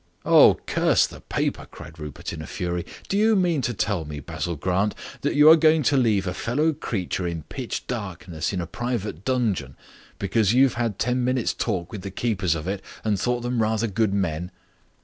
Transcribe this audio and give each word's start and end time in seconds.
"Oh, 0.25 0.57
curse 0.65 1.05
the 1.05 1.21
paper!" 1.21 1.67
cried 1.69 1.99
Rupert, 1.99 2.33
in 2.33 2.41
a 2.41 2.47
fury. 2.47 2.87
"Do 3.07 3.19
you 3.19 3.35
mean 3.35 3.61
to 3.61 3.71
tell 3.75 4.03
me, 4.03 4.19
Basil 4.19 4.55
Grant, 4.55 4.95
that 5.21 5.35
you 5.35 5.47
are 5.47 5.55
going 5.55 5.83
to 5.83 5.95
leave 5.95 6.25
a 6.25 6.33
fellow 6.33 6.73
creature 6.73 7.27
in 7.27 7.43
pitch 7.49 7.85
darkness 7.85 8.51
in 8.51 8.59
a 8.61 8.65
private 8.65 9.23
dungeon, 9.23 9.77
because 10.17 10.55
you've 10.55 10.73
had 10.73 10.97
ten 10.97 11.23
minutes' 11.23 11.53
talk 11.53 11.91
with 11.91 12.01
the 12.01 12.09
keepers 12.09 12.55
of 12.55 12.67
it 12.67 12.81
and 13.03 13.19
thought 13.19 13.41
them 13.41 13.61
rather 13.61 13.85
good 13.85 14.11
men?" 14.11 14.49